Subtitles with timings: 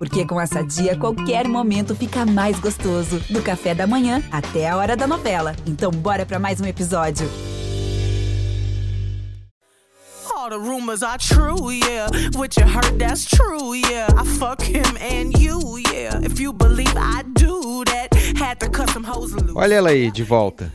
[0.00, 3.20] Porque com essa dia, qualquer momento fica mais gostoso.
[3.28, 5.54] Do café da manhã até a hora da novela.
[5.66, 7.28] Então, bora para mais um episódio.
[10.34, 12.08] All the rumors are true, yeah.
[12.34, 14.08] What you heard, that's true, yeah.
[14.16, 16.18] I fuck him and you, yeah.
[16.24, 18.08] If you believe I do that,
[18.38, 19.52] had to cut some hoes loose.
[19.54, 20.72] Olha ela aí, de volta.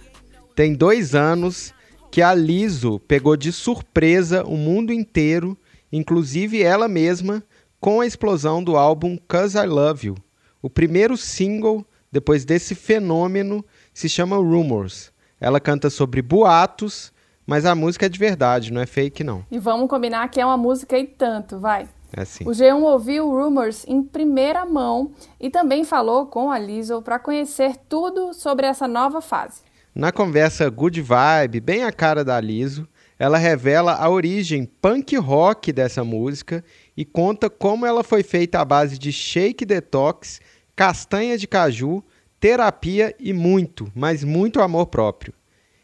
[0.55, 1.73] Tem dois anos
[2.12, 5.57] que a Liso pegou de surpresa o mundo inteiro,
[5.92, 7.44] inclusive ela mesma,
[7.86, 10.16] com a explosão do álbum Cause I Love You.
[10.60, 15.14] O primeiro single depois desse fenômeno se chama Rumors.
[15.39, 17.14] Ela canta sobre boatos,
[17.46, 19.46] mas a música é de verdade, não é fake não.
[19.52, 21.88] E vamos combinar que é uma música e tanto, vai.
[22.12, 22.43] É assim.
[22.46, 27.76] O G1 ouviu Rumors em primeira mão e também falou com a Lizzo para conhecer
[27.88, 29.62] tudo sobre essa nova fase.
[29.93, 35.72] Na conversa Good Vibe, bem a cara da Liso, ela revela a origem punk rock
[35.72, 36.64] dessa música
[36.95, 40.40] e conta como ela foi feita à base de shake detox,
[40.76, 42.04] castanha de caju,
[42.40, 45.34] terapia e muito, mas muito amor próprio.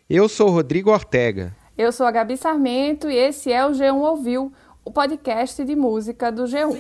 [0.10, 1.56] Eu sou Rodrigo Ortega.
[1.78, 4.52] Eu sou a Gabi Sarmento e esse é o G1 Ouviu,
[4.84, 6.80] o podcast de música do G1.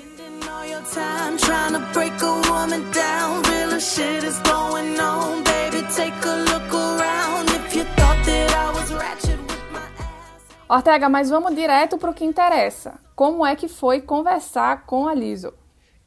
[10.73, 12.93] Ortega, mas vamos direto para o que interessa.
[13.13, 15.53] Como é que foi conversar com a Lizzo?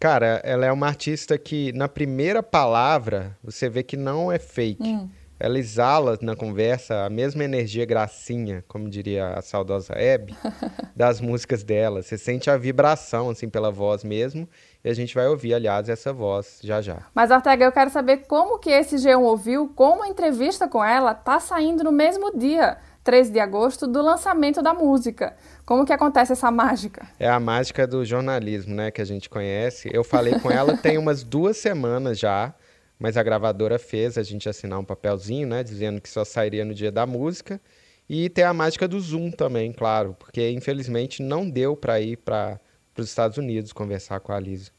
[0.00, 5.06] Cara, ela é uma artista que na primeira palavra você vê que não é fake.
[5.38, 10.34] Ela exala na conversa a mesma energia gracinha, como diria a saudosa Hebe,
[10.96, 12.00] das músicas dela.
[12.00, 14.48] Você sente a vibração, assim, pela voz mesmo.
[14.82, 17.02] E a gente vai ouvir, aliás, essa voz já já.
[17.14, 21.12] Mas, Ortega, eu quero saber como que esse G1 ouviu, como a entrevista com ela
[21.12, 25.36] tá saindo no mesmo dia, 13 de agosto, do lançamento da música.
[25.66, 27.06] Como que acontece essa mágica?
[27.20, 29.91] É a mágica do jornalismo, né, que a gente conhece.
[29.92, 32.55] Eu falei com ela tem umas duas semanas já,
[32.98, 36.72] mas a gravadora fez a gente assinar um papelzinho, né, dizendo que só sairia no
[36.72, 37.60] dia da música.
[38.09, 42.59] E tem a mágica do Zoom também, claro, porque infelizmente não deu para ir para
[42.97, 44.71] os Estados Unidos conversar com a Lisa.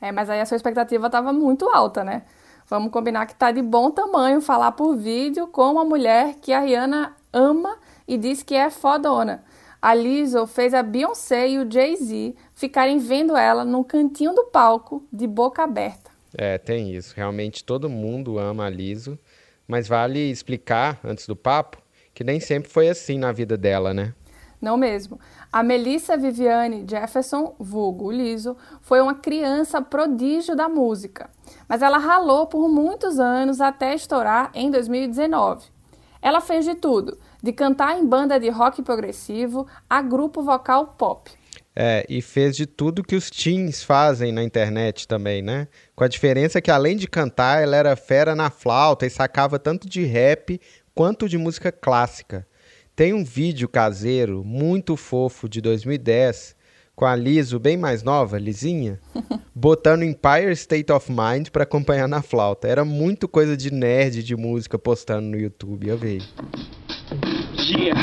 [0.00, 2.22] É, mas aí a sua expectativa estava muito alta, né?
[2.66, 6.60] Vamos combinar que tá de bom tamanho falar por vídeo com uma mulher que a
[6.60, 9.44] Rihanna ama e diz que é fodona.
[9.80, 15.06] A Lizzo fez a Beyoncé e o Jay-Z ficarem vendo ela no cantinho do palco,
[15.10, 16.10] de boca aberta.
[16.36, 17.14] É, tem isso.
[17.16, 19.18] Realmente todo mundo ama a Liso,
[19.66, 21.78] mas vale explicar, antes do papo,
[22.12, 24.14] que nem sempre foi assim na vida dela, né?
[24.60, 25.18] Não mesmo.
[25.50, 31.30] A Melissa Viviane Jefferson, vulgo Liso, foi uma criança prodígio da música,
[31.66, 35.64] mas ela ralou por muitos anos até estourar em 2019.
[36.22, 41.30] Ela fez de tudo, de cantar em banda de rock progressivo a grupo vocal pop.
[41.74, 45.68] É, e fez de tudo que os teens fazem na internet também, né?
[45.94, 49.88] Com a diferença que além de cantar, ela era fera na flauta e sacava tanto
[49.88, 50.60] de rap
[50.94, 52.46] quanto de música clássica.
[52.94, 56.56] Tem um vídeo caseiro muito fofo de 2010
[57.00, 59.00] com a Liso bem mais nova, lisinha,
[59.56, 62.68] botando Empire State of Mind para acompanhar na flauta.
[62.68, 66.22] Era muito coisa de nerd de música postando no YouTube, eu vi.
[67.56, 67.98] Yeah,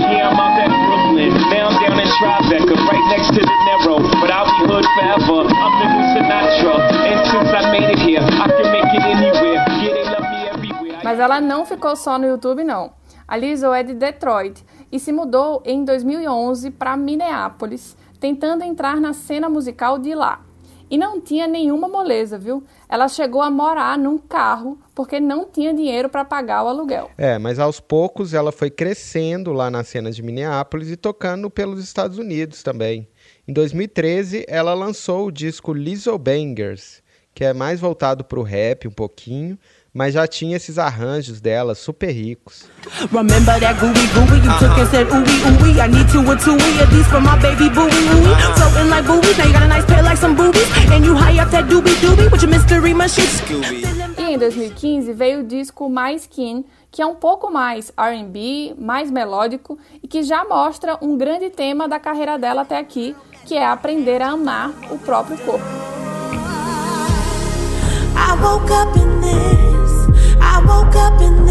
[0.00, 1.32] yeah, I'm out at Brooklyn.
[1.48, 4.00] Now I'm down in Tribeca, right next to the Narrow.
[4.20, 5.48] But I'll be hood forever.
[5.48, 6.74] I'm the new Sinatra.
[7.08, 9.64] And since I made it here, I can make it anywhere.
[9.80, 11.00] Yeah, they love me everywhere.
[11.02, 12.92] Mas ela não ficou só no YouTube, não.
[13.26, 19.12] A Lizzo é de Detroit e se mudou em 2011 para Minneapolis, tentando entrar na
[19.12, 20.44] cena musical de lá.
[20.90, 22.64] E não tinha nenhuma moleza, viu?
[22.88, 27.08] Ela chegou a morar num carro porque não tinha dinheiro para pagar o aluguel.
[27.16, 31.82] É, mas aos poucos ela foi crescendo lá na cena de Minneapolis e tocando pelos
[31.82, 33.08] Estados Unidos também.
[33.46, 37.00] Em 2013, ela lançou o disco Lizzo Bangers,
[37.32, 39.56] que é mais voltado para o rap um pouquinho,
[39.96, 42.66] mas já tinha esses arranjos dela super ricos.
[43.10, 45.80] Remember that gooey gooey you took and said ooey ooey.
[45.80, 48.36] I need two or two of these for my baby booey ooey.
[48.58, 50.68] Floating like buoys, now you got a nice pair like some boobies.
[50.92, 53.26] And you high up that doobie doobie with your mystery machine.
[54.18, 59.10] E em 2015 veio o disco Mais Keen, que é um pouco mais R&B, mais
[59.10, 63.16] melódico e que já mostra um grande tema da carreira dela até aqui,
[63.46, 65.64] que é aprender a amar o próprio corpo.
[68.14, 69.65] I woke up in this.
[70.66, 71.45] Woke up in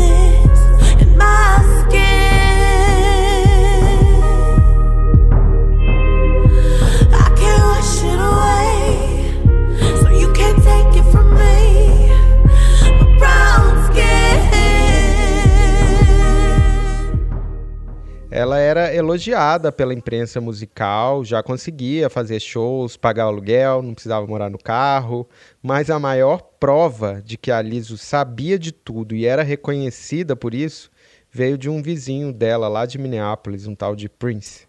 [19.15, 25.25] elogiada pela imprensa musical, já conseguia fazer shows, pagar aluguel, não precisava morar no carro,
[25.63, 30.53] mas a maior prova de que a Liso sabia de tudo e era reconhecida por
[30.53, 30.91] isso
[31.31, 34.65] veio de um vizinho dela lá de Minneapolis, um tal de Prince.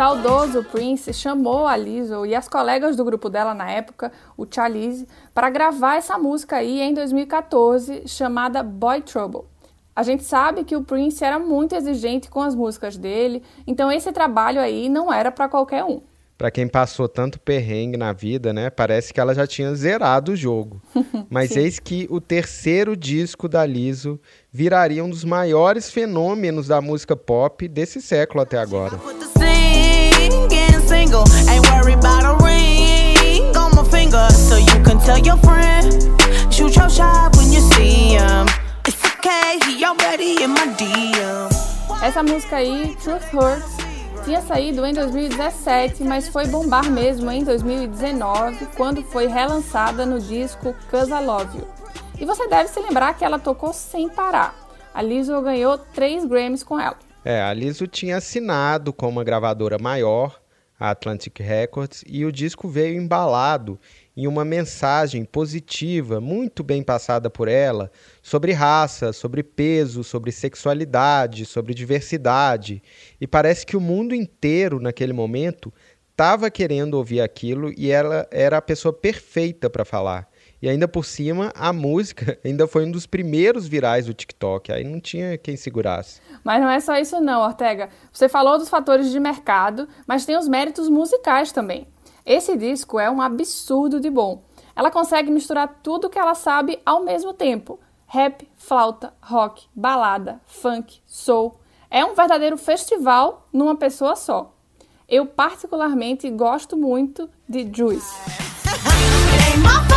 [0.00, 5.06] Saudoso Prince chamou a Lizzo e as colegas do grupo dela na época, o Chalice,
[5.34, 9.42] para gravar essa música aí em 2014, chamada Boy Trouble.
[9.94, 14.10] A gente sabe que o Prince era muito exigente com as músicas dele, então esse
[14.10, 16.00] trabalho aí não era para qualquer um.
[16.38, 18.70] Para quem passou tanto perrengue na vida, né?
[18.70, 20.80] Parece que ela já tinha zerado o jogo.
[21.28, 24.18] Mas eis que o terceiro disco da Lizzo
[24.50, 28.98] viraria um dos maiores fenômenos da música pop desse século até agora
[30.90, 31.24] single.
[31.48, 34.28] Ain't worried about a ring on my finger.
[34.30, 35.86] So you can tell your friend,
[36.52, 38.46] shoot your shot when you see him.
[38.86, 41.48] It's okay, he already in my DM.
[42.02, 43.76] Essa música aí, Truth Hurts,
[44.24, 50.74] tinha saído em 2017, mas foi bombar mesmo em 2019, quando foi relançada no disco
[50.90, 51.68] Cause I Love You.
[52.18, 54.54] E você deve se lembrar que ela tocou sem parar.
[54.94, 56.96] A Lizzo ganhou três Grammys com ela.
[57.24, 60.40] É, a Lizzo tinha assinado com uma gravadora maior
[60.80, 63.78] a Atlantic Records, e o disco veio embalado
[64.16, 71.44] em uma mensagem positiva, muito bem passada por ela, sobre raça, sobre peso, sobre sexualidade,
[71.44, 72.82] sobre diversidade.
[73.20, 75.70] E parece que o mundo inteiro, naquele momento,
[76.10, 80.29] estava querendo ouvir aquilo e ela era a pessoa perfeita para falar.
[80.62, 84.70] E ainda por cima, a música ainda foi um dos primeiros virais do TikTok.
[84.70, 86.20] Aí não tinha quem segurasse.
[86.44, 87.88] Mas não é só isso não, Ortega.
[88.12, 91.86] Você falou dos fatores de mercado, mas tem os méritos musicais também.
[92.26, 94.42] Esse disco é um absurdo de bom.
[94.76, 97.80] Ela consegue misturar tudo que ela sabe ao mesmo tempo.
[98.06, 101.58] Rap, flauta, rock, balada, funk, soul.
[101.90, 104.54] É um verdadeiro festival numa pessoa só.
[105.08, 108.14] Eu particularmente gosto muito de Juice.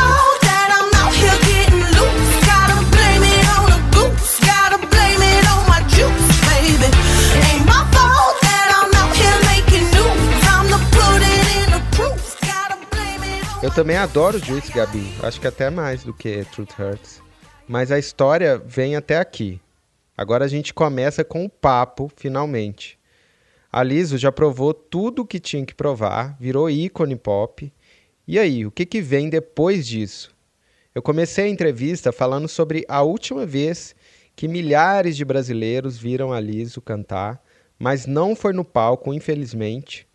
[13.64, 15.08] Eu também adoro Juice, Gabi.
[15.24, 17.22] Acho que até mais do que Truth Hurts.
[17.66, 19.58] Mas a história vem até aqui.
[20.18, 23.00] Agora a gente começa com o papo, finalmente.
[23.72, 27.72] A Liso já provou tudo o que tinha que provar, virou ícone pop.
[28.28, 30.36] E aí, o que, que vem depois disso?
[30.94, 33.96] Eu comecei a entrevista falando sobre a última vez
[34.36, 37.42] que milhares de brasileiros viram a Liso cantar,
[37.80, 40.06] mas não foi no palco, infelizmente,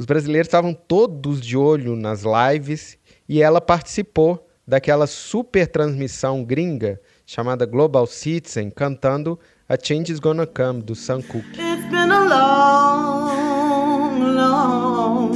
[0.00, 2.96] os brasileiros estavam todos de olho nas lives
[3.28, 9.38] e ela participou daquela super transmissão gringa chamada Global Citizen, cantando
[9.68, 11.50] A Change Is Gonna Come, do Sam Cooke.
[11.50, 13.40] It's been a long,
[14.36, 15.32] long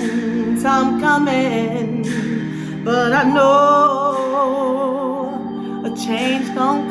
[0.62, 2.00] time coming,
[2.82, 4.14] but I know
[5.84, 6.83] a change gonna.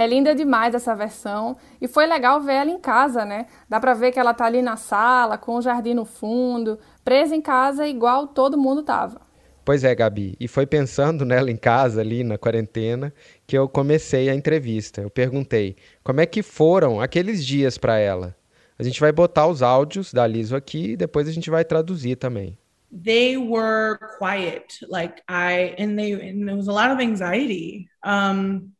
[0.00, 3.44] É linda demais essa versão e foi legal ver ela em casa, né?
[3.68, 7.36] Dá pra ver que ela tá ali na sala, com o jardim no fundo, presa
[7.36, 9.20] em casa igual todo mundo tava.
[9.62, 10.38] Pois é, Gabi.
[10.40, 13.12] E foi pensando nela em casa, ali na quarentena,
[13.46, 15.02] que eu comecei a entrevista.
[15.02, 18.34] Eu perguntei como é que foram aqueles dias para ela.
[18.78, 22.16] A gente vai botar os áudios da Liso aqui e depois a gente vai traduzir
[22.16, 22.56] também.
[22.90, 27.86] They were quiet, like I, and they, and there was a lot of anxiety.
[28.02, 28.72] Um,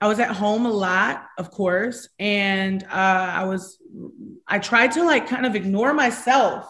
[0.00, 3.78] I was at home a lot, of course, and uh, I was
[4.46, 6.66] I tried to like kind of ignore myself,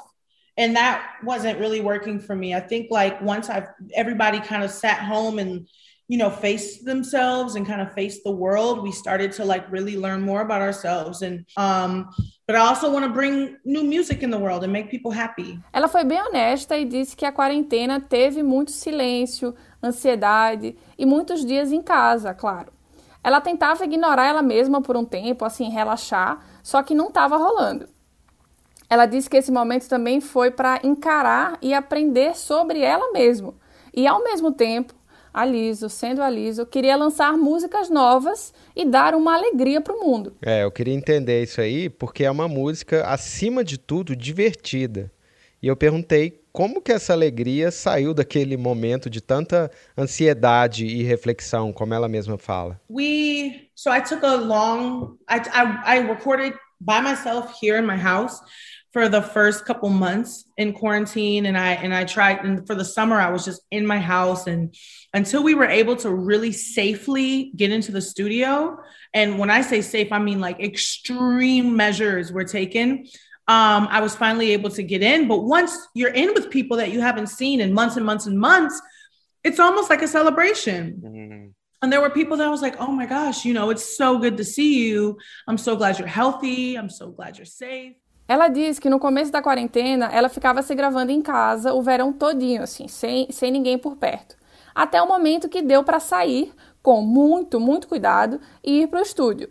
[0.57, 2.55] and that wasn't really working for me.
[2.55, 5.67] I think like once I've everybody kind of sat home and
[6.07, 9.97] you know faced themselves and kind of faced the world, we started to like really
[9.97, 12.09] learn more about ourselves and um
[12.47, 15.59] but I also want to bring new music in the world and make people happy.
[15.73, 19.53] Ela foi bem honesta e disse que a quarentena teve muito silêncio,
[19.83, 22.76] ansiedade e muitos dias em casa, claro.
[23.27, 27.89] Ela tentava ignorar ela mesma por um tempo, assim, relaxar, só que não estava rolando.
[28.89, 33.53] Ela disse que esse momento também foi para encarar e aprender sobre ela mesma.
[33.93, 34.95] E ao mesmo tempo,
[35.35, 39.99] a Liso, sendo a Liso, queria lançar músicas novas e dar uma alegria para o
[39.99, 40.37] mundo.
[40.41, 45.11] É, eu queria entender isso aí, porque é uma música, acima de tudo, divertida.
[45.61, 51.71] E eu perguntei como que essa alegria saiu daquele momento de tanta ansiedade e reflexão,
[51.71, 52.81] como ela mesma fala?
[52.89, 57.99] We so I took a long I I, I recorded by myself here in my
[57.99, 58.41] house
[58.91, 62.87] for the first couple months in quarantine and I and I tried and for the
[62.87, 64.75] summer I was just in my house and
[65.13, 68.79] until we were able to really safely get into the studio
[69.13, 73.05] and when I say safe I mean like extreme measures were taken
[73.49, 76.91] um, I was finally able to get in but once you're in with people that
[76.91, 78.81] you haven't seen in months and months and months
[79.45, 81.47] it's almost like a celebration mm-hmm.
[81.83, 84.19] And there were people that I was like, oh my gosh, you know, it's so
[84.19, 85.19] good to see you.
[85.47, 86.75] I'm so glad you're healthy.
[86.75, 87.97] I'm so glad you're safe.
[88.29, 92.13] Ela diz que no começo da quarentena ela ficava se gravando em casa o verão
[92.13, 94.37] todinho, assim, sem, sem ninguém por perto.
[94.75, 99.03] Até o momento que deu para sair com muito, muito cuidado e ir para o
[99.03, 99.49] estúdio.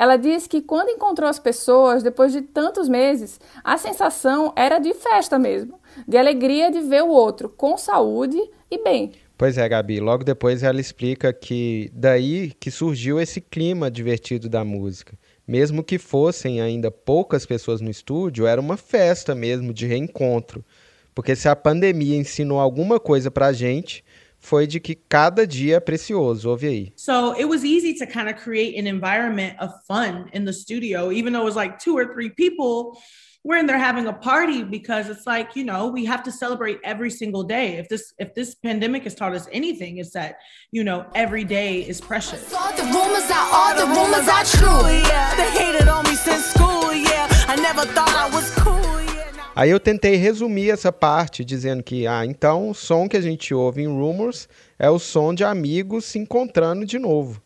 [0.00, 4.94] Ela diz que quando encontrou as pessoas, depois de tantos meses, a sensação era de
[4.94, 5.78] festa mesmo,
[6.08, 8.38] de alegria de ver o outro com saúde
[8.70, 9.12] e bem.
[9.36, 10.00] Pois é, Gabi.
[10.00, 15.18] Logo depois ela explica que daí que surgiu esse clima divertido da música
[15.50, 20.64] mesmo que fossem ainda poucas pessoas no estúdio, era uma festa mesmo de reencontro.
[21.12, 24.04] Porque se a pandemia ensinou alguma coisa pra gente,
[24.40, 26.50] foi de que cada dia é precioso.
[26.50, 26.92] Ouve aí.
[26.96, 31.12] So it was easy to kind of create an environment of fun in the studio,
[31.12, 32.98] even though it was like two or three people.
[33.42, 36.78] we're in there having a party because it's like you know we have to celebrate
[36.84, 40.36] every single day if this if this pandemic has taught us anything it's that
[40.72, 44.90] you know every day is precious all the rumors are all the rumors are true
[45.08, 48.59] yeah they hated on me since school yeah i never thought i was cool
[49.60, 53.52] Aí eu tentei resumir essa parte dizendo que, ah, então o som que a gente
[53.52, 54.48] ouve em Rumors
[54.78, 57.42] é o som de amigos se encontrando de novo.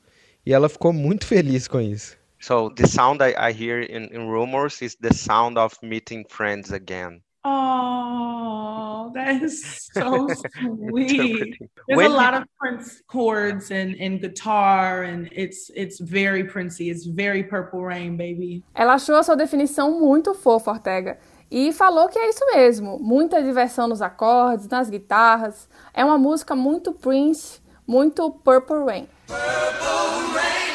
[0.46, 2.16] E ela ficou muito feliz com isso.
[2.38, 6.70] So the sound I, I hear in, in rumors is the sound of meeting friends
[6.70, 7.20] again.
[7.44, 10.28] Oh, that is so
[10.60, 11.58] sweet.
[11.88, 16.90] There's when a lot of Prince chords and, and guitar, and it's it's very Princey.
[16.90, 18.62] It's very Purple Rain, baby.
[18.72, 21.18] Ela achou a sua definição muito fofa, Ortega.
[21.56, 22.98] E falou que é isso mesmo.
[22.98, 25.68] Muita diversão nos acordes, nas guitarras.
[25.94, 29.08] É uma música muito Prince, muito Purple Rain.
[29.28, 30.74] Purple Rain.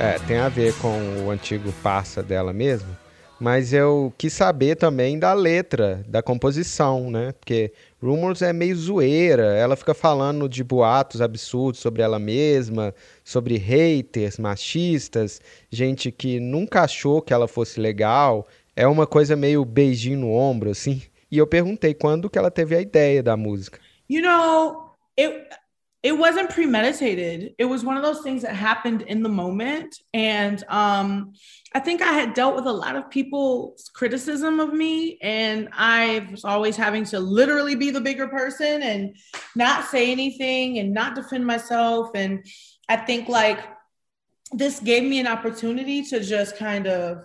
[0.00, 3.01] É, tem a ver com o antigo parça dela mesmo.
[3.42, 7.32] Mas eu quis saber também da letra, da composição, né?
[7.32, 12.94] Porque Rumors é meio zoeira, ela fica falando de boatos absurdos sobre ela mesma,
[13.24, 18.46] sobre haters, machistas, gente que nunca achou que ela fosse legal.
[18.76, 21.02] É uma coisa meio beijinho no ombro, assim.
[21.28, 23.80] E eu perguntei quando que ela teve a ideia da música.
[24.08, 25.48] You know, it,
[26.02, 27.54] it wasn't premeditated.
[27.58, 29.96] It was one of those things that happened in the moment.
[30.12, 31.32] And um,
[31.74, 36.26] i think i had dealt with a lot of people's criticism of me and i
[36.30, 39.16] was always having to literally be the bigger person and
[39.56, 42.10] not say anything and not defend myself.
[42.14, 42.44] And
[42.88, 43.60] i think like
[44.52, 47.24] this gave me an opportunity to just kind of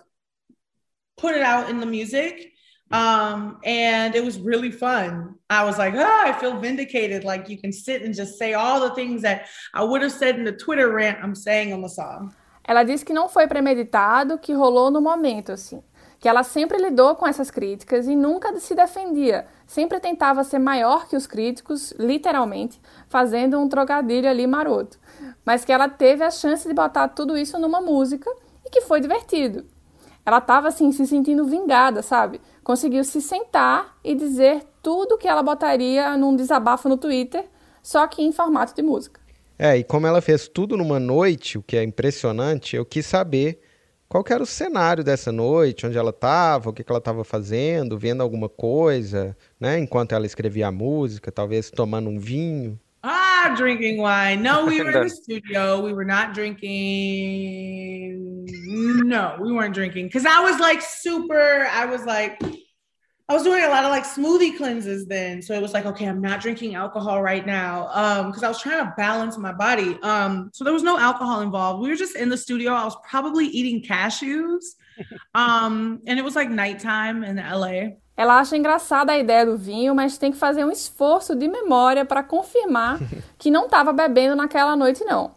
[1.18, 2.52] put it out in the music
[2.90, 5.34] um, and it was really fun.
[5.50, 7.24] I was like, oh, I feel vindicated.
[7.24, 10.38] Like you can sit and just say all the things that I would have said
[10.38, 12.32] in the Twitter rant I'm saying on the song.
[12.64, 15.82] Ela disse que não foi premeditado, que rolou no momento, assim.
[16.20, 19.46] Que ela sempre lidou com essas críticas e nunca se defendia.
[19.66, 24.98] Sempre tentava ser maior que os críticos, literalmente, fazendo um trocadilho ali maroto.
[25.46, 28.30] Mas que ela teve a chance de botar tudo isso numa música
[28.66, 29.64] e que foi divertido.
[30.26, 32.38] Ela estava assim se sentindo vingada, sabe?
[32.68, 37.46] Conseguiu se sentar e dizer tudo que ela botaria num desabafo no Twitter,
[37.82, 39.22] só que em formato de música.
[39.58, 43.58] É, e como ela fez tudo numa noite, o que é impressionante, eu quis saber
[44.06, 47.96] qual era o cenário dessa noite, onde ela estava, o que, que ela estava fazendo,
[47.96, 49.78] vendo alguma coisa, né?
[49.78, 52.78] Enquanto ela escrevia a música, talvez tomando um vinho.
[53.40, 54.42] Ah, drinking wine.
[54.42, 55.80] No, we were in the studio.
[55.80, 58.16] We were not drinking.
[59.06, 61.68] No, we weren't drinking because I was like super.
[61.70, 62.42] I was like,
[63.28, 65.40] I was doing a lot of like smoothie cleanses then.
[65.40, 67.88] So it was like, okay, I'm not drinking alcohol right now.
[67.92, 69.96] Um, because I was trying to balance my body.
[70.02, 71.80] Um, so there was no alcohol involved.
[71.80, 72.72] We were just in the studio.
[72.72, 74.64] I was probably eating cashews.
[75.32, 77.90] Um, and it was like nighttime in LA.
[78.18, 82.04] Ela acha engraçada a ideia do vinho, mas tem que fazer um esforço de memória
[82.04, 82.98] para confirmar
[83.38, 85.30] que não estava bebendo naquela noite, não.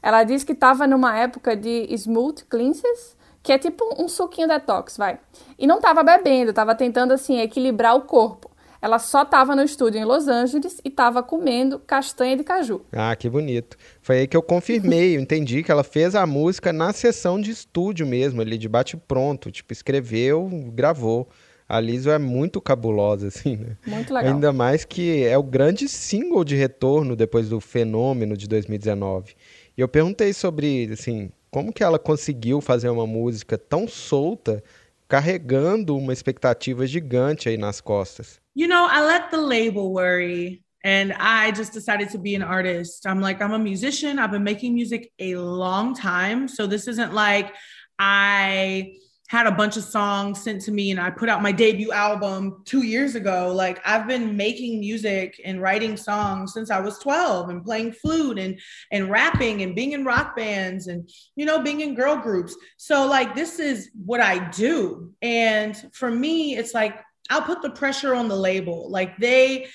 [0.00, 4.96] Ela diz que estava numa época de smooth cleanses, que é tipo um suquinho detox,
[4.96, 5.18] vai.
[5.58, 8.48] E não estava bebendo, estava tentando assim equilibrar o corpo.
[8.80, 12.82] Ela só estava no estúdio em Los Angeles e estava comendo castanha de caju.
[12.92, 13.76] Ah, que bonito.
[14.00, 17.50] Foi aí que eu confirmei, eu entendi que ela fez a música na sessão de
[17.50, 21.28] estúdio mesmo, ali de bate pronto, tipo escreveu, gravou.
[21.68, 23.76] A Lizzo é muito cabulosa, assim, né?
[23.86, 24.32] Muito legal.
[24.32, 29.34] Ainda mais que é o grande single de retorno depois do fenômeno de 2019.
[29.76, 34.62] E eu perguntei sobre, assim, Como que ela conseguiu fazer uma música tão solta,
[35.06, 38.40] carregando uma expectativa gigante aí nas costas?
[38.54, 40.62] You know, I let the label worry.
[40.84, 43.04] and I just decided to be an artist.
[43.06, 44.18] I'm like, I'm a musician.
[44.18, 46.48] I've been making music a long time.
[46.48, 47.52] So this isn't like
[47.98, 48.92] I
[49.28, 52.62] had a bunch of songs sent to me and I put out my debut album
[52.64, 53.52] two years ago.
[53.54, 58.38] Like I've been making music and writing songs since I was 12 and playing flute
[58.38, 58.58] and
[58.90, 62.56] and rapping and being in rock bands and you know being in girl groups.
[62.78, 65.12] So like this is what I do.
[65.20, 68.90] And for me, it's like I'll put the pressure on the label.
[68.90, 69.68] Like they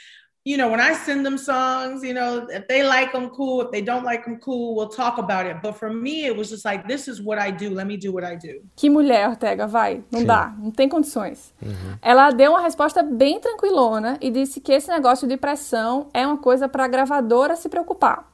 [0.45, 3.61] you know, when I send them songs, you know, if they like them, cool.
[3.61, 4.75] If they don't like them, cool.
[4.75, 5.61] We'll talk about it.
[5.61, 7.69] But for me, it was just like, this is what I do.
[7.69, 8.61] Let me do what I do.
[8.75, 10.03] Que mulher, Ortega, vai.
[10.11, 10.25] Não Sim.
[10.25, 11.53] dá, não tem condições.
[11.61, 11.97] Uhum.
[12.01, 16.37] Ela deu uma resposta bem tranquilona e disse que esse negócio de pressão é uma
[16.37, 18.29] coisa para a gravadora se preocupar.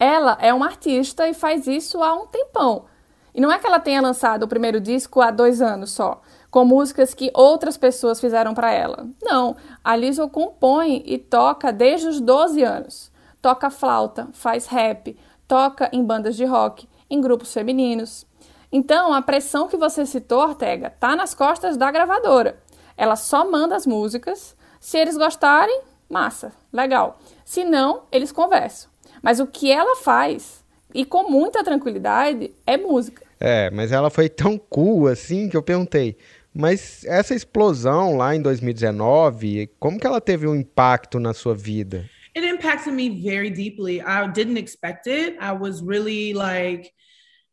[0.00, 2.86] Ela é uma artista e faz isso há um tempão.
[3.32, 6.20] E não é que ela tenha lançado o primeiro disco há dois anos só
[6.52, 9.08] com músicas que outras pessoas fizeram para ela.
[9.22, 13.10] Não, a Lizzo compõe e toca desde os 12 anos.
[13.40, 15.16] Toca flauta, faz rap,
[15.48, 18.26] toca em bandas de rock, em grupos femininos.
[18.70, 22.58] Então, a pressão que você citou, Ortega, tá nas costas da gravadora.
[22.98, 24.54] Ela só manda as músicas.
[24.78, 27.18] Se eles gostarem, massa, legal.
[27.46, 28.90] Se não, eles conversam.
[29.22, 30.62] Mas o que ela faz,
[30.94, 33.24] e com muita tranquilidade, é música.
[33.40, 36.16] É, mas ela foi tão cool assim que eu perguntei:
[36.54, 42.08] Mas essa explosão lá em 2019, como que ela teve um impacto na sua vida?
[42.34, 44.00] It impacted me very deeply.
[44.00, 45.36] I didn't expect it.
[45.40, 46.92] I was really like,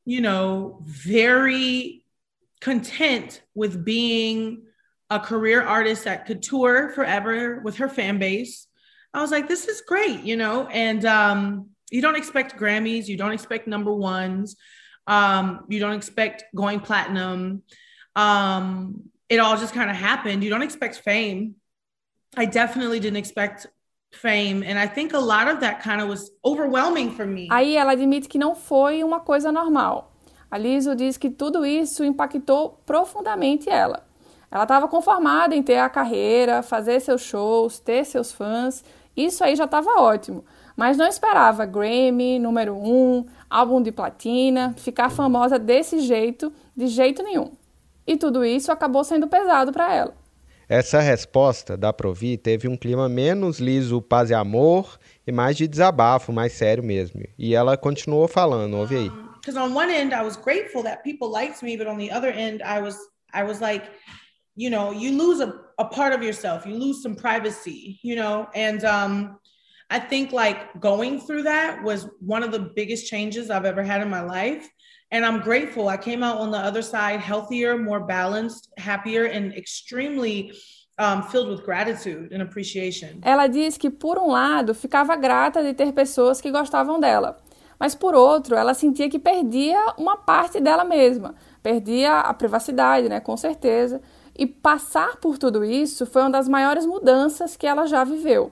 [0.06, 2.06] you know, very
[2.62, 4.64] content with being
[5.10, 8.68] a career artist that could tour forever with her fan base.
[9.14, 13.18] I was like, this is great, you know, and um, you don't expect Grammys, you
[13.18, 14.56] don't expect number ones,
[15.08, 17.64] um, you don't expect going platinum.
[18.16, 20.44] Um, it all just kind of happened.
[20.44, 21.56] You don't expect fame.
[22.38, 23.68] I definitely didn't expect
[24.12, 27.48] fame and I think a lot of that kind of was overwhelming for me.
[27.52, 30.12] Aí ela admite que não foi uma coisa normal.
[30.50, 34.04] A Liso diz que tudo isso impactou profundamente ela.
[34.52, 38.84] Ela estava conformada em ter a carreira, fazer seus shows, ter seus fãs.
[39.16, 40.44] Isso aí já estava ótimo.
[40.76, 47.22] Mas não esperava Grammy, número um, álbum de platina, ficar famosa desse jeito, de jeito
[47.22, 47.52] nenhum.
[48.10, 50.16] E tudo isso acabou sendo pesado para ela.
[50.68, 55.68] Essa resposta da Provi teve um clima menos liso, paz e amor, e mais de
[55.68, 57.22] desabafo, mais sério mesmo.
[57.38, 59.12] E ela continuou falando, ouve aí.
[59.40, 62.32] Because on one end I was grateful that people liked me, but on the other
[62.32, 62.98] end I was
[63.32, 63.88] I was like,
[64.56, 68.48] you know, you lose a, a part of yourself, you lose some privacy, you know,
[68.56, 69.38] and um
[69.92, 74.02] I think like going through that was one of the biggest changes I've ever had
[74.02, 74.68] in my life.
[75.12, 75.88] And I'm grateful.
[75.90, 80.52] I came out on the other side healthier, more balanced, happier, and extremely
[81.00, 83.20] um, filled with gratitude and appreciation.
[83.24, 87.38] Ela diz que, por um lado, ficava grata de ter pessoas que gostavam dela,
[87.80, 93.20] mas por outro, ela sentia que perdia uma parte dela mesma, perdia a privacidade, né,
[93.20, 94.02] com certeza.
[94.38, 98.52] E passar por tudo isso foi uma das maiores mudanças que ela já viveu.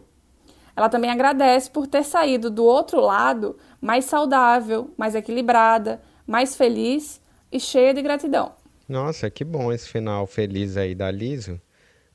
[0.75, 7.21] Ela também agradece por ter saído do outro lado mais saudável, mais equilibrada, mais feliz
[7.51, 8.51] e cheia de gratidão.
[8.87, 11.59] Nossa, que bom esse final feliz aí da Liso.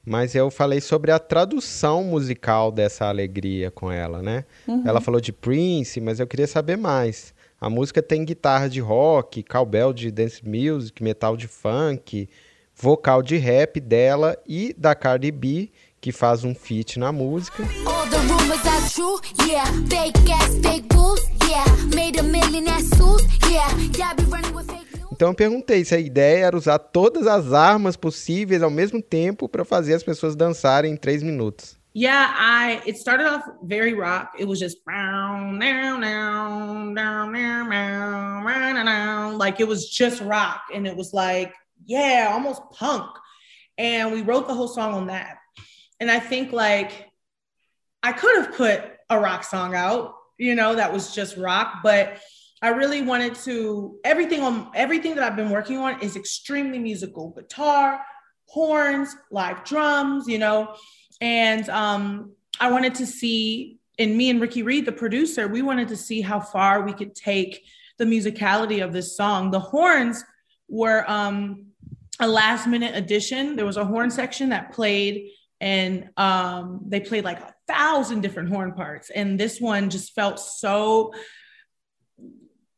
[0.05, 4.45] Mas eu falei sobre a tradução musical dessa alegria com ela, né?
[4.67, 4.83] Uhum.
[4.85, 7.33] Ela falou de Prince, mas eu queria saber mais.
[7.61, 12.29] A música tem guitarra de rock, cowbell de dance music, metal de funk,
[12.75, 15.71] vocal de rap dela e da Cardi B,
[16.03, 17.63] que faz um feat na música.
[25.13, 29.49] Então eu perguntei se a ideia era usar todas as armas possíveis ao mesmo tempo
[29.49, 31.81] para fazer as pessoas dançarem em três minutos.
[31.95, 34.31] Yeah, I it started off very rock.
[34.41, 34.79] It was just
[39.39, 41.53] like it was just rock and it was like
[41.87, 43.07] yeah, almost punk.
[43.79, 45.42] And we wrote the whole song on that.
[46.03, 47.09] And I think like
[48.03, 51.77] I could have put a rock song out you know, that was just rock.
[51.83, 52.19] But
[52.61, 57.31] I really wanted to everything on everything that I've been working on is extremely musical
[57.31, 58.01] guitar,
[58.47, 60.75] horns, live drums, you know.
[61.21, 65.89] And um, I wanted to see, and me and Ricky Reed, the producer, we wanted
[65.89, 67.65] to see how far we could take
[67.99, 69.53] the musicality of this song.
[69.53, 70.25] The horns
[70.69, 71.67] were um,
[72.19, 73.55] a last minute addition.
[73.55, 75.31] There was a horn section that played
[75.63, 80.41] and um, they played like a thousand different horn parts and this one just felt
[80.41, 81.13] so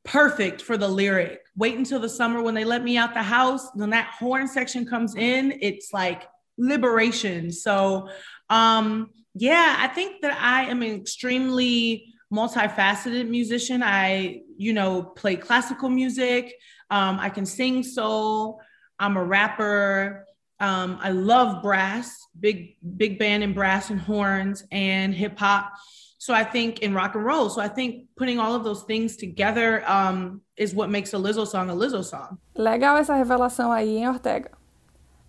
[0.05, 1.40] perfect for the lyric.
[1.57, 3.68] Wait until the summer when they let me out the house.
[3.75, 6.25] When that horn section comes in, it's like
[6.59, 7.51] liberation.
[7.51, 8.11] So,
[8.51, 13.83] um, yeah, I think that I am an extremely multifaceted musician.
[13.83, 16.55] I, you know, play classical music.
[16.90, 18.61] Um, I can sing soul.
[18.99, 20.27] I'm a rapper.
[20.61, 25.73] Um, I love brass, big big band and brass and horns and hip hop.
[26.19, 27.51] So I think in rock and roll.
[27.51, 31.47] So I think putting all of those things together um, is what makes a Lizzo
[31.47, 32.38] song a Lizzo song.
[32.55, 34.51] Legal essa revelação aí, hein, Ortega?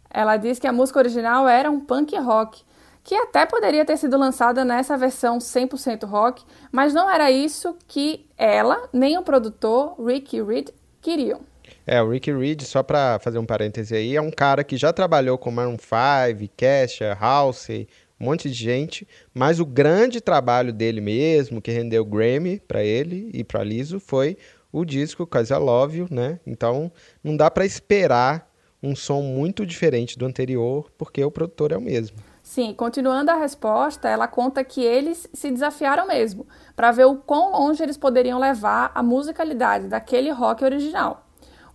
[0.09, 2.63] Ela diz que a música original era um punk rock,
[3.03, 8.25] que até poderia ter sido lançada nessa versão 100% rock, mas não era isso que
[8.37, 10.69] ela, nem o produtor Ricky Reed
[11.01, 11.41] queriam.
[11.87, 14.91] É, o Ricky Reed, só para fazer um parêntese aí, é um cara que já
[14.91, 17.87] trabalhou com Maroon 5, Kesha, Halsey,
[18.19, 23.29] um monte de gente, mas o grande trabalho dele mesmo, que rendeu Grammy para ele
[23.33, 24.37] e para Liso, foi
[24.71, 26.39] o disco Cause Love You, né?
[26.45, 26.91] Então,
[27.23, 28.49] não dá para esperar
[28.81, 32.17] um som muito diferente do anterior, porque o produtor é o mesmo.
[32.41, 37.51] Sim, continuando a resposta, ela conta que eles se desafiaram mesmo, para ver o quão
[37.51, 41.24] longe eles poderiam levar a musicalidade daquele rock original.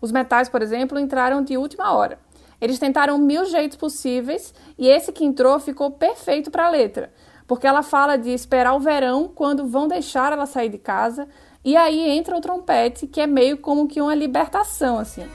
[0.01, 2.19] Os metais, por exemplo, entraram de última hora.
[2.61, 7.13] Eles tentaram mil jeitos possíveis e esse que entrou ficou perfeito para a letra,
[7.47, 11.29] porque ela fala de esperar o verão quando vão deixar ela sair de casa
[11.65, 15.27] e aí entra o trompete que é meio como que uma libertação assim.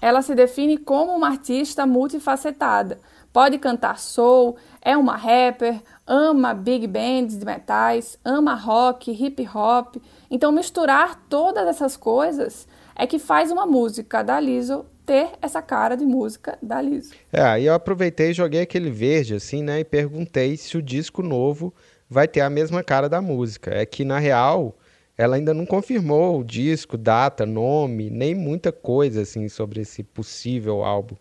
[0.00, 3.00] Ela se define como uma artista multifacetada.
[3.36, 9.96] Pode cantar soul, é uma rapper, ama big bands de metais, ama rock, hip hop.
[10.30, 15.98] Então misturar todas essas coisas é que faz uma música da Lizzo ter essa cara
[15.98, 17.12] de música da Lizzo.
[17.30, 21.22] É, aí eu aproveitei e joguei aquele verde assim, né, e perguntei se o disco
[21.22, 21.74] novo
[22.08, 23.70] vai ter a mesma cara da música.
[23.70, 24.74] É que na real
[25.14, 30.82] ela ainda não confirmou o disco, data, nome, nem muita coisa assim sobre esse possível
[30.82, 31.16] álbum.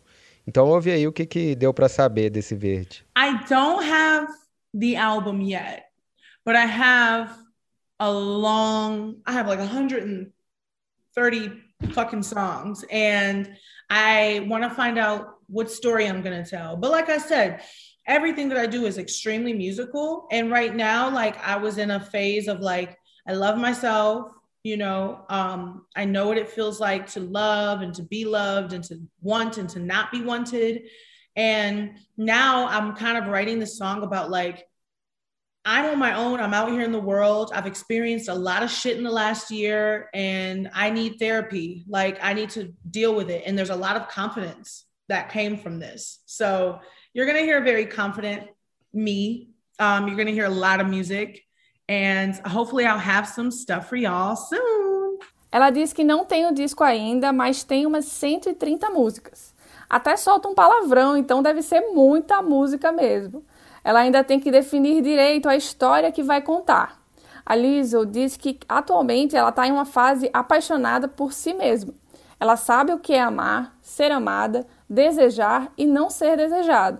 [0.47, 3.05] Então ouve aí o que que deu para saber desse verde.
[3.17, 4.27] I don't have
[4.73, 5.85] the album yet,
[6.45, 7.31] but I have
[7.99, 10.31] a long, I have like 130
[11.93, 13.49] fucking songs and
[13.89, 16.75] I want to find out what story I'm going to tell.
[16.77, 17.61] But like I said,
[18.07, 20.27] everything that I do is extremely musical.
[20.31, 24.31] And right now, like I was in a phase of like, I love myself,
[24.65, 28.73] you know, um, I know what it feels like to love and to be loved
[28.73, 30.89] and to want and to not be wanted.
[31.35, 34.65] And now I'm kind of writing this song about like,
[35.65, 36.39] I'm on my own.
[36.39, 37.51] I'm out here in the world.
[37.53, 41.85] I've experienced a lot of shit in the last year and I need therapy.
[41.87, 43.43] Like, I need to deal with it.
[43.45, 46.23] And there's a lot of confidence that came from this.
[46.25, 46.79] So,
[47.13, 48.47] you're going to hear a very confident
[48.93, 49.51] me.
[49.77, 51.44] Um, you're going to hear a lot of music.
[51.89, 55.19] And hopefully, I'll have some stuff for y'all soon.
[55.51, 59.53] Ela diz que não tem o disco ainda, mas tem umas 130 músicas.
[59.89, 63.43] Até solta um palavrão, então deve ser muita música mesmo.
[63.83, 66.99] Ela ainda tem que definir direito a história que vai contar.
[67.45, 71.93] A Lizzo diz que atualmente ela está em uma fase apaixonada por si mesma.
[72.39, 76.99] Ela sabe o que é amar, ser amada, desejar e não ser desejado.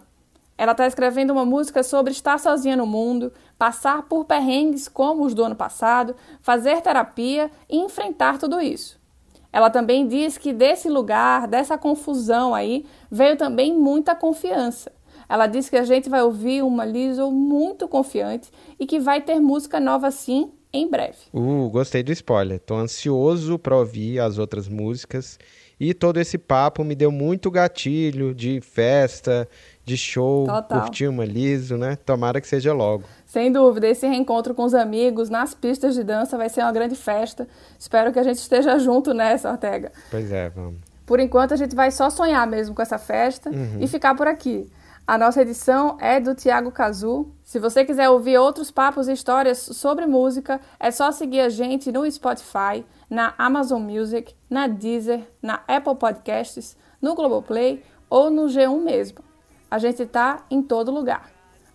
[0.57, 5.33] Ela está escrevendo uma música sobre estar sozinha no mundo, passar por perrengues como os
[5.33, 8.99] do ano passado, fazer terapia e enfrentar tudo isso.
[9.51, 14.91] Ela também diz que desse lugar, dessa confusão aí, veio também muita confiança.
[15.29, 19.39] Ela diz que a gente vai ouvir uma Lizzo muito confiante e que vai ter
[19.39, 21.17] música nova sim em breve.
[21.33, 22.59] Uh, gostei do spoiler.
[22.59, 25.39] Tô ansioso para ouvir as outras músicas
[25.79, 29.47] e todo esse papo me deu muito gatilho de festa,
[29.83, 30.81] de show, Total.
[30.81, 31.97] curtir uma Lizzo, né?
[32.05, 33.03] Tomara que seja logo.
[33.25, 36.95] Sem dúvida, esse reencontro com os amigos nas pistas de dança vai ser uma grande
[36.95, 37.47] festa.
[37.77, 39.91] Espero que a gente esteja junto nessa, Ortega.
[40.09, 40.79] Pois é, vamos.
[41.05, 44.67] Por enquanto, a gente vai só sonhar mesmo com essa festa e ficar por aqui.
[45.07, 47.31] A nossa edição é do Tiago Cazu.
[47.43, 51.91] Se você quiser ouvir outros papos e histórias sobre música, é só seguir a gente
[51.91, 58.81] no Spotify, na Amazon Music, na Deezer, na Apple Podcasts, no Globoplay ou no G1
[58.81, 59.19] mesmo.
[59.69, 61.29] A gente tá em todo lugar.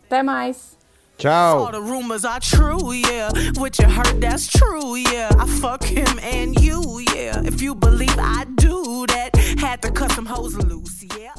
[0.06, 0.76] Até mais!
[1.16, 1.66] Tchau.
[1.66, 3.30] All the rumors are true, yeah.
[3.58, 5.28] What you heard, that's true, yeah.
[5.38, 6.80] I fuck him and you,
[7.14, 7.42] yeah.
[7.44, 11.34] If you believe I do that, had to cut some hoes loose, yeah.